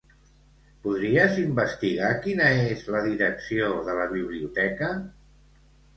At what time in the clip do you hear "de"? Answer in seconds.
3.91-3.99